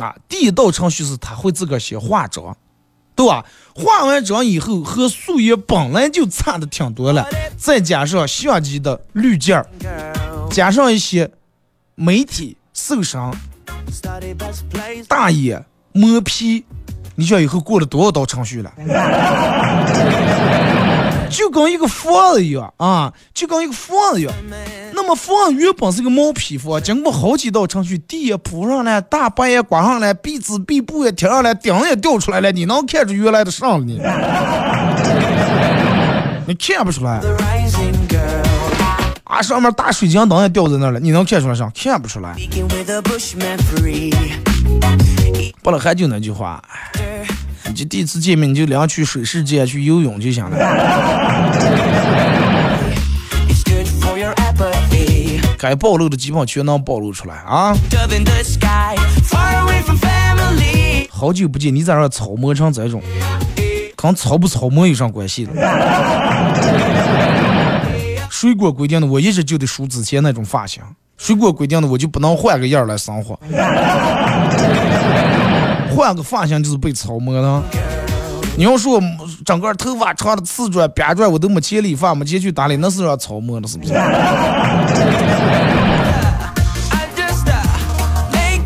[0.00, 2.56] 啊，第一道程序是她会自个儿先化妆，
[3.14, 3.44] 对吧？
[3.74, 7.26] 化完妆以后和素颜本来就差的挺多了，
[7.58, 9.68] 再加上相机的滤镜儿。
[10.50, 11.30] 加上一些
[11.94, 13.34] 媒体受伤、
[15.06, 16.64] 大爷、磨皮，
[17.14, 18.72] 你想以后过了多少道程序了？
[21.30, 24.32] 就跟一个房子一样啊，就跟一个房子一样。
[24.94, 34.00] 那么房原本是个毛坯房，经过好几道程序，地也铺上来，大白也刮上来，壁纸壁布也贴上来，顶也掉出来了，你能看出原来的上了你？
[36.48, 37.20] 你看不出来。
[39.28, 41.70] 啊，上面大水晶灯也吊在那儿了，你能看出来啥？
[41.74, 42.34] 看不出来。
[45.62, 46.62] 不了，还就那句话，
[47.66, 50.56] 你就第一次见面，你就两去水世界去游泳就行了。
[55.58, 57.76] 该暴露的基本全能暴露出来啊！
[61.10, 63.02] 好久不见，你咋让草磨成这种？
[63.94, 65.52] 跟草不草磨有啥关系了？
[68.40, 70.80] 水果规定的，我一直就得梳之前那种发型。
[71.16, 73.36] 水果规定的，我就不能换个样来生活。
[75.90, 77.62] 换个发型就是被草磨的。
[78.56, 79.02] 你要说
[79.44, 83.92] 整个头发长的刺转、编转，我都没钱理发，没钱去打理，那是让草磨的，是不是？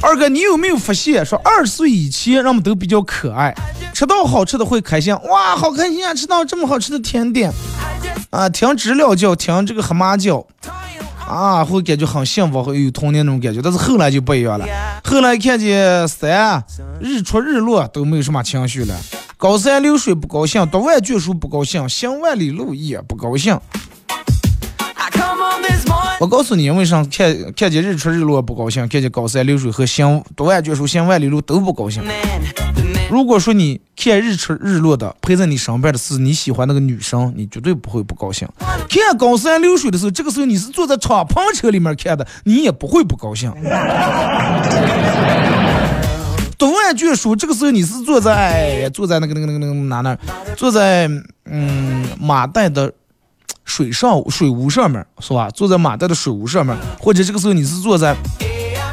[0.03, 3.55] 二哥，你有没有发现，说二十岁以前人们都比较可爱，
[3.95, 6.12] 吃到好吃的会开心，哇，好开心啊！
[6.12, 7.51] 吃到这么好吃的甜点。
[8.33, 10.43] 啊，听知了叫，听这个蛤蟆叫，
[11.28, 13.61] 啊，会感觉很幸福，会有童年那种感觉。
[13.61, 14.66] 但是后来就不一样了，
[15.05, 16.64] 后来看见山、
[16.99, 18.97] 日出、日落都没有什么情绪了。
[19.37, 23.61] 高山流水不高兴，读万卷书不高兴，行万里路也不高兴。
[26.18, 32.03] 我告诉你，为啥看看见日出日落不高兴，看见高山流水和行读万卷书、行万里路都不高兴？
[33.13, 38.49] 如果说你看日出日落的陪在你身边的是你喜欢那个女生，你绝对不会不高兴。
[38.89, 43.53] 看高山流水的时候，这个时候你是坐在敞篷车里面看的，你也不会不高兴。
[46.57, 50.17] 读万卷书，这个时候你是坐在坐在那个那个那个那个哪那，
[50.57, 51.07] 坐在
[51.45, 52.91] 嗯马代的
[53.67, 55.51] 水上水屋上面是吧？
[55.51, 58.17] 坐在马代的水屋上面，或者这个时候你是坐在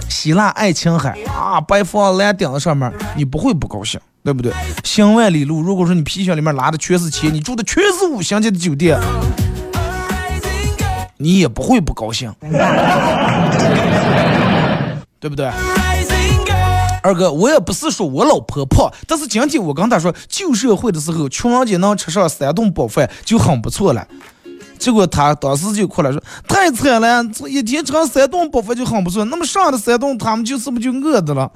[0.09, 3.97] 希腊爱琴海啊白房蓝顶子上面，你不会不高兴。
[4.23, 4.51] 对不对？
[4.83, 8.99] 行万里路，如果说你皮箱里面拿的全是钱，你住的全是五星级的酒店，
[11.17, 12.31] 你也不会不高兴，
[15.19, 15.49] 对不对？
[17.01, 24.05] 二哥，我也不是说我老婆胖，但是今天我跟他说，旧社会的时候，穷人家能吃上三顿饱饭就很不错了。
[24.77, 31.49] 结果他当时就哭了，说太惨了，一天吃上三顿饱饭就很不错，那么上的三顿他们就是不就饿的了？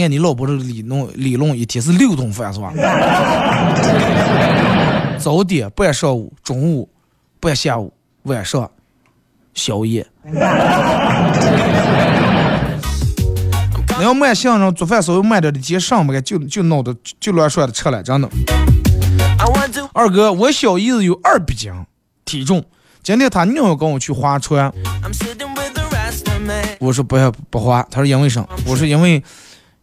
[0.00, 2.72] 按你老婆的理论，理论一天是六顿饭是吧？
[5.18, 6.88] 早点半上午，中午
[7.38, 7.92] 半下午，
[8.24, 8.68] 晚上
[9.54, 10.04] 宵夜。
[13.98, 18.28] 你要慢性子做饭稍微慢点的，接上不就就闹的就乱涮的吃了，真的。
[19.92, 21.72] 二哥，我小姨子有二百斤
[22.24, 22.64] 体重，
[23.02, 24.72] 今天她硬要跟我去划船，
[26.80, 28.44] 我说不要不划，她说因为啥？
[28.66, 29.22] 我说因为。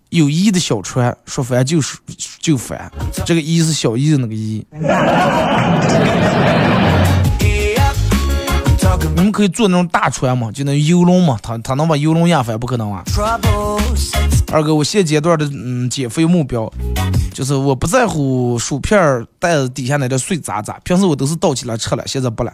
[0.09, 1.97] 有意的小船，说翻就是
[2.39, 2.91] 就翻，
[3.25, 4.65] 这个一是小一的那个一。
[9.15, 12.57] 你们可以坐那种大船嘛，就那游轮嘛，他他能把游轮压翻？
[12.57, 13.03] 不可能啊！
[14.51, 16.71] 二哥，我现阶段的嗯减肥目标，
[17.31, 22.51] 就是我不在乎薯片袋子底下那点碎渣渣，平时我都是倒起来吃了，现在不了。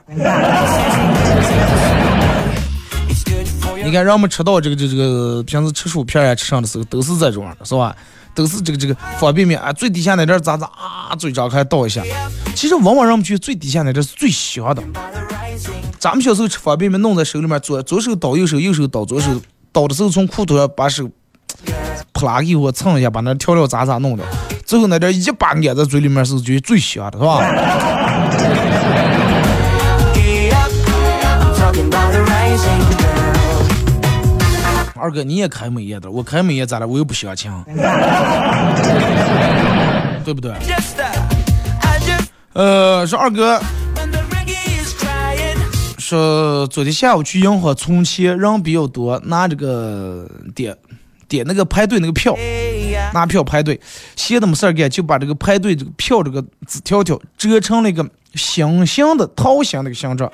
[3.86, 7.96] 你看，让我们吃到这个这这个平时吃薯片呀吃上的时候，都是这种，是吧？
[8.34, 12.02] 都是这个这个方便面啊，最底下那点渣渣啊，嘴张开倒一下。
[12.56, 14.84] 其实往往让我们觉得最底下那点是最香的。
[16.00, 19.40] 咱们小时候吃方便面，弄在手里面，左左手倒右手，右手倒左手，
[19.72, 21.08] 倒的时候从裤头上把手
[22.12, 24.26] 扑啦给我蹭一下，把那调料渣渣弄掉，
[24.66, 28.05] 最后那点一把按在嘴里面是觉得最香的，是吧？
[35.06, 36.88] 二哥，你也开美颜的，我开美颜咋了？
[36.88, 37.52] 我又不相亲，
[40.26, 40.52] 对不对？
[42.54, 43.62] 呃，说二哥，
[46.00, 50.76] 说昨天下午去银行存钱，人比较多，拿这个点
[51.28, 52.36] 点那个排队那个票，
[53.14, 53.80] 拿票排队，
[54.16, 58.04] 闲的没事干，就把这个排队这个票这个纸条条折成了一个
[58.34, 60.32] 心形的桃形那个形状。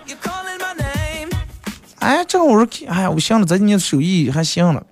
[2.02, 4.84] 哎，这个我说，哎呀，我想着，咱今天手艺还行了。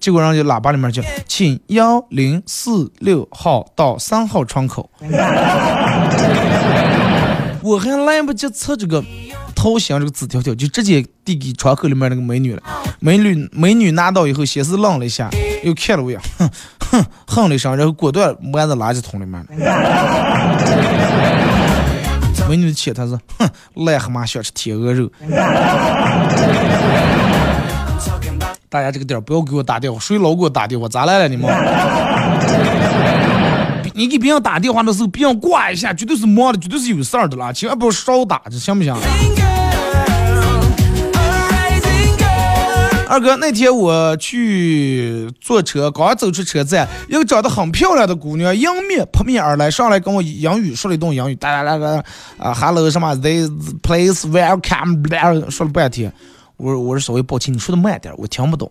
[0.00, 4.90] 结果人家喇叭里面叫，请幺零四六号到三号窗口。
[7.62, 9.04] 我还来不及测这个
[9.54, 12.62] 头像这个纸条条，就直接递给窗口里面那个美女了。
[13.00, 15.28] 美女美女拿到以后，先是愣了一下，
[15.62, 16.50] 又看了我一眼，哼
[16.90, 19.46] 哼哼了一声，然后果断埋在垃圾桶里面
[22.48, 25.10] 美女的钱，她是哼，癞蛤蟆想吃天鹅肉。
[28.68, 30.88] 大家这个点不要给我打电话，谁老给我打电话？
[30.88, 31.48] 咋来了你们？
[33.94, 38.94] 你给别人打电话的时候，别人挂一下，绝对是忙的，绝对是有事儿的啦，千万不要少打，这行不行？
[43.08, 52.04] 二哥，那天我去坐车，刚走出车站，一个长得很漂亮的姑娘迎面扑面而来，上来跟我英语说了一顿英语，哒哒哒哒，
[52.38, 53.48] 啊，hello 什么，this
[53.80, 56.12] place welcome，说了半天，
[56.56, 58.70] 我我说稍微抱歉，你说的慢点，我听不懂。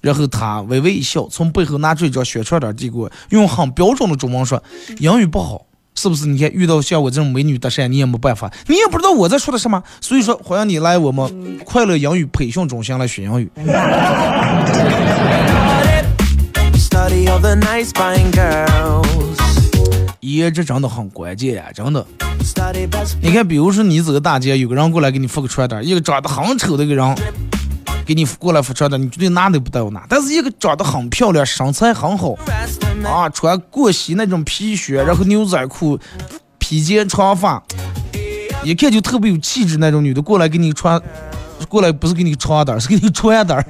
[0.00, 4.62] 然后他微微一笑，从背后拿出一张宣传单递给我，用很标准的中文说，
[4.98, 5.66] 英语不好。
[5.94, 6.26] 是不是？
[6.26, 9.82] 你看遇到像我这种美女搭讪，你也没办法，你也不知道我在说的什么。
[10.00, 13.50] 所以说，欢迎你来我们快乐英语培训中心来学英语。
[20.20, 22.04] 颜值真的很关键呀，真的。
[23.22, 27.16] 你看，比如说你走个大街，有个人过来给你发个传单，一个长得很丑的一个人
[28.06, 30.04] 给你过来发传单，你绝对哪都不带我拿。
[30.08, 32.34] 但是一个长得很漂亮、身材很好。
[33.04, 35.98] 啊，穿过膝那种皮靴，然后牛仔裤，
[36.58, 37.62] 披肩长发，
[38.62, 41.00] 一看就特别有气质那种女的过来给你穿，
[41.68, 43.54] 过来不是给你穿的，是给你穿的。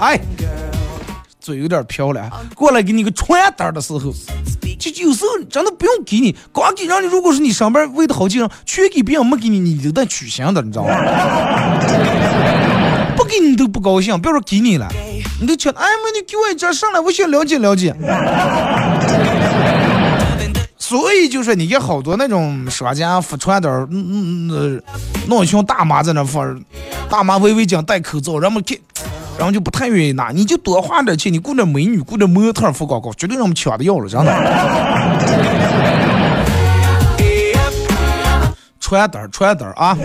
[0.00, 0.18] 哎，
[1.40, 4.12] 嘴有点瓢了，过来给你个传单的时候，
[4.78, 10.94] 就有时候真的不用给你，光给让你，如果是你上班喂的好几人，全给别人没给你，你都带取心的，你知道吗？
[13.16, 14.86] 不给你都不高兴，别说给你了。
[15.40, 17.94] 你都觉得，哎妈，你给我一张上来，我想了解了解。
[20.76, 24.82] 所以就说，你看好多那种商家发传单，嗯嗯
[25.28, 26.60] 弄一群大妈在那放，
[27.08, 28.76] 大妈微微讲戴口罩，人们看，
[29.40, 30.28] 然后就不太愿意拿。
[30.32, 34.30] 你就多花点钱，你雇点美女，雇点模特发广告，绝对让我们抢的要了，真的。
[38.78, 39.96] 传单传单啊！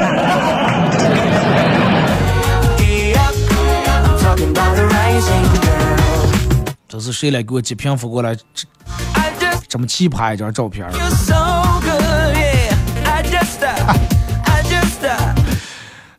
[6.87, 8.33] 这是谁来给我截屏发过来？
[8.33, 8.65] 这
[9.67, 10.87] 这么奇葩一张照片？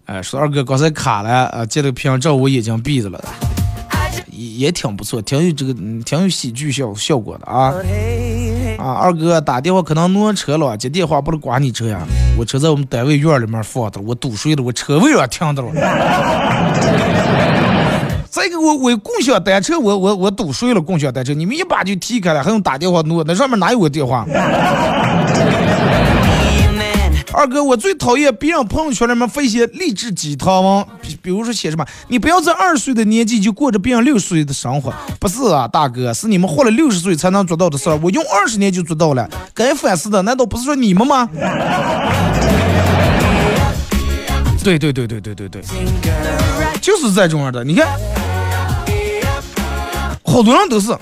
[0.06, 3.20] 哎，说二哥刚才卡了啊，借了个屏照我眼睛闭着了，
[4.30, 7.74] 也也挺不错，挺有这个，挺有喜剧效效果的啊
[8.78, 8.92] 啊！
[8.92, 11.98] 二哥打电话可能挪车了，接电话不能挂你车呀，
[12.38, 15.72] 我车在我们单位院里面放的，我堵睡了，我车位上停的了。
[18.30, 20.80] 再给我我共享单车，我我我堵睡了。
[20.80, 23.24] 共享单车，你们一把就踢开了，还用打电话挪？
[23.26, 24.24] 那上面哪有我电话？
[27.36, 34.90] 二哥，我最讨厌别人朋友圈里面发一些励志鸡汤文，比比如说写什么，你不要在二十岁的年纪就过着别人六十岁的生活。
[35.20, 39.28] 不是啊，大哥，是你们活了六十岁才能做到的事儿，我用二十年就做到了。
[39.52, 41.28] 该反思的难道不是说你们吗？
[44.64, 45.62] 对对对对对对对，
[46.80, 47.86] 就是这种样的，你看。
[50.24, 50.96] 好多人都是。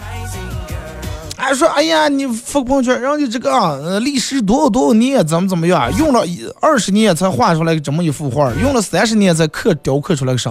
[1.45, 6.25] 还说，哎呀，你发朋友圈，人家这个啊，呃，历时多少多少年，怎么怎么样，用了
[6.59, 10.51] 二十年才画出来这么一幅画，用了三十年才刻雕刻出来个啥？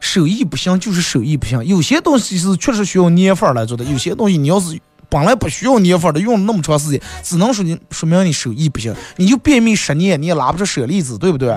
[0.00, 1.62] 手艺不行，就是手艺不行。
[1.66, 4.80] 有些东西是确实需要年份来做的，有些东西你要是
[5.10, 8.94] 本来不需要年份的，用了那么长时间，只能说你说明你手艺不行。
[9.16, 11.52] 你就便秘十年，你也拉不出舍利子，对不对？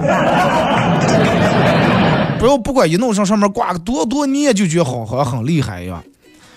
[2.38, 6.04] 不要不管一弄上上面挂个多多年，就觉得好好像很厉害一样。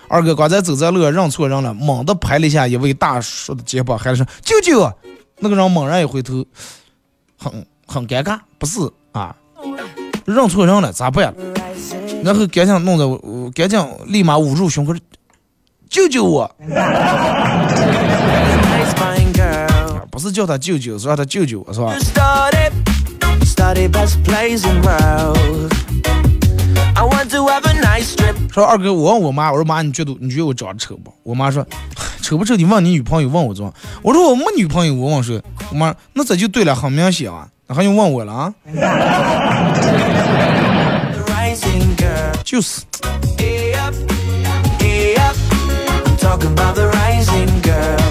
[0.09, 4.93] 二哥刚才走在路上认错人了，猛地拍了一下一位大叔的肩膀，喊了声“舅舅”，
[5.41, 6.45] 那个人猛然一回头，
[7.39, 8.81] 很很尴尬，不是
[9.13, 9.35] 啊，
[10.25, 11.35] 认错人了咋办？
[12.23, 14.95] 然后赶紧弄得我，赶紧立马捂住胸口，
[15.91, 16.51] 救救我！
[20.11, 21.93] 不是叫他舅舅，是让他救救我，是吧？
[28.53, 31.13] 说二哥，我问我妈，我说妈，你觉得你觉得我长得丑不？
[31.23, 31.67] 我妈说，
[32.23, 32.55] 丑不丑？
[32.57, 33.73] 你问你女朋友，问我做。
[34.03, 35.43] 我说我没女朋友，我问谁？
[35.71, 38.55] 我妈那这就对了，很明显啊，那还用问我了啊？
[42.45, 42.83] 就是。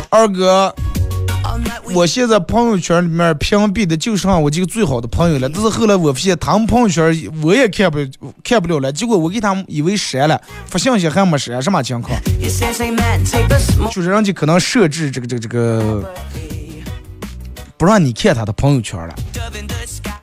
[0.09, 0.75] 二哥。
[1.93, 7.05] 我现在朋友圈里面屏蔽的就剩我这个最好的朋友了，但是后来我发现他们朋友圈
[7.43, 7.99] 我也看不
[8.43, 12.19] 看不了了，结果我给他们以为删了，发信息还没删，什么情况？
[13.91, 16.13] 就是人家可能设置这个这个这个
[17.77, 19.13] 不让你看他的朋友圈了。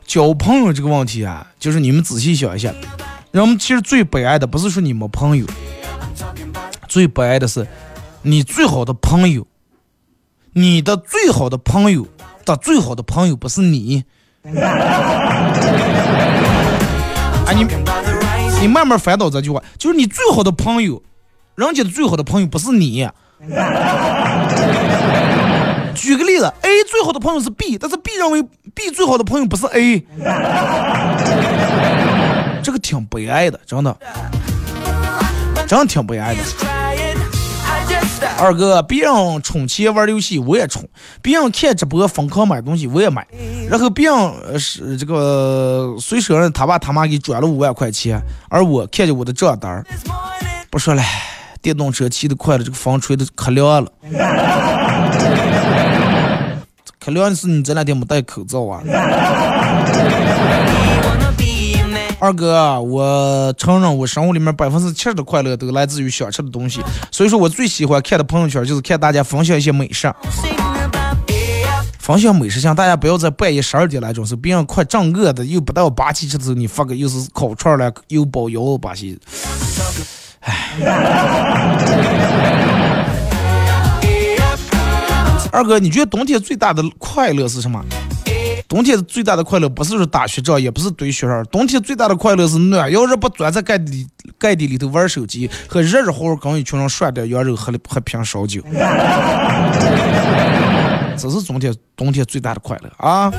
[0.05, 2.75] 交朋友这个问题啊，就是你们仔细想一下，
[3.31, 5.47] 人们其实最悲哀的不是说你没朋友，
[6.89, 7.65] 最悲哀的是
[8.23, 9.47] 你最好的朋友。
[10.53, 12.07] 你的最好的朋友
[12.45, 14.05] 的最好的朋友不是你，
[14.43, 14.51] 啊
[17.55, 17.67] 你
[18.61, 21.03] 你慢慢翻到这句话，就是你最好的朋友，
[21.55, 23.09] 人家的最好的朋友不是你。
[25.95, 28.43] 举个例子，A 最好的朋友是 B，但是 B 认为
[28.75, 30.05] B 最好的朋友不是 A，
[32.63, 33.97] 这个挺悲哀的，真的，
[35.67, 36.41] 真的挺悲哀的。
[38.41, 40.83] 二哥，别人充钱玩游戏，我也充；
[41.21, 43.27] 别人看直播疯狂买东西，我也买。
[43.69, 48.19] 然后别人是这个随手让他爸他妈给转了五万块钱，
[48.49, 49.85] 而我看见我的账单
[50.71, 51.03] 不说了，
[51.61, 53.93] 电动车骑得快了，这个风吹的可凉了。
[56.99, 58.83] 可凉的是你这两天没戴口罩啊。
[62.21, 70.13] 二哥，我承认我生活里面百分之七十的快乐都来自于想吃的东西，所以说我最喜欢看的朋友圈就是看大家分享一些美食。
[71.99, 79.17] 分享美食，像大家不要在半夜十二点来钟是别人快正饿的，又不到八七的时候，你发个又是烤串了，又包邮把些，
[80.41, 80.77] 唉。
[85.53, 87.83] 二哥，你觉得冬天最大的快乐是什么？
[88.71, 91.45] 冬天最大的快乐不是说打雪仗，也不是堆雪人。
[91.51, 94.07] 冬天最大的快乐是暖，要是不钻在盖地
[94.39, 98.63] 盖地里头玩手机，和热热乎乎跟一群人涮点羊肉，喝喝瓶烧酒，
[101.19, 103.33] 这是冬天冬天最大的快乐啊！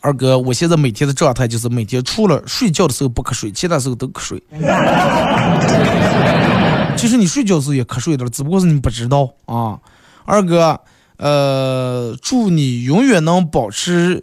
[0.00, 4.42] 二哥，我现在每天的状态就是每天除了睡觉的时候不瞌睡，其他时候都瞌睡。
[6.96, 9.78] 其实你睡觉时候也瞌睡的，只不过是你不知道啊。
[10.26, 10.80] 二哥，
[11.18, 14.22] 呃，祝你永远能保持，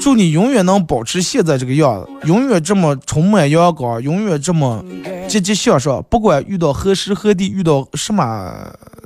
[0.00, 4.84] 祝你永远能保持现在这个样子，永远这么充满阳光，永远这么
[5.28, 6.04] 积极向上。
[6.10, 8.52] 不管遇到何时何地，遇到什么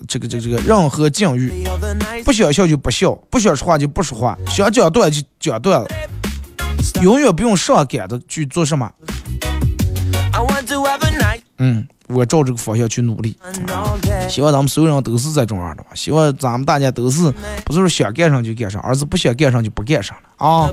[0.08, 1.52] 这个这个这个任何境遇，
[2.24, 5.86] 不想笑就不笑，不想说话就不说话，想讲段就讲段了，
[7.02, 8.90] 永远不用上赶着去做什么。
[11.58, 11.86] 嗯。
[12.08, 13.36] 我照这个方向去努力，
[14.28, 15.90] 希望咱们所有人都是这种样的吧。
[15.94, 17.32] 希望咱们大家都是
[17.64, 20.70] 不是想干上就干上，而是不想干上就不干上了啊。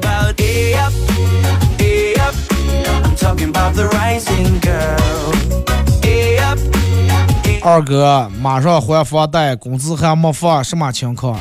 [7.62, 11.40] 二哥，马上还房贷，工资还没发，什么情况？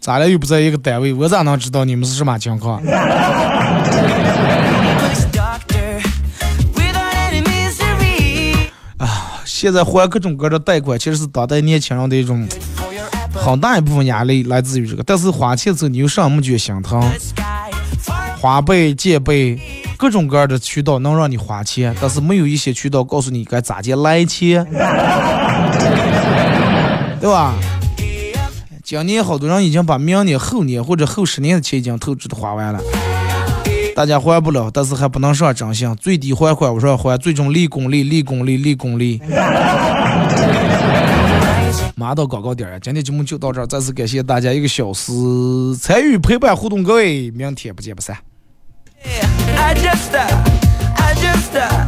[0.00, 2.80] 咱俩又不在一个单位，我咋能知道你们是什么情况？
[9.62, 12.48] 现在还各种各样的贷款，其实是当代年轻人的一种
[13.32, 15.04] 很大一部分压力来自于这个。
[15.04, 17.00] 但是花钱时候你又上么觉心疼，
[18.40, 19.56] 花呗、借呗，
[19.96, 24.66] 各种各样的渠道能让你花钱，但是没有一些渠道告诉你该咋借来钱，
[27.20, 27.54] 对吧？
[28.82, 32.80] 今年好多人已经把明年、后年或者后十年的钱已经透支的花完了。
[33.94, 39.20] 大家还不了，但是还不能上征信，最低还款我说还，最终立功立立功立立功立。
[41.94, 45.12] 马上到高高点儿，今天节目就到这儿，再次感谢大家一个小时
[45.78, 48.16] 参与陪伴互动，各位，明天不见不散。
[49.56, 50.26] I just, uh,
[50.96, 51.86] I just, uh,